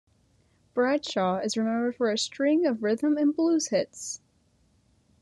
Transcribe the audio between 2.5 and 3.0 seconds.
of